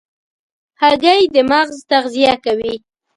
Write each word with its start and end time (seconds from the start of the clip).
هګۍ 0.81 1.21
د 1.35 1.37
مغز 1.51 1.77
تغذیه 1.91 2.35
کوي. 2.45 2.75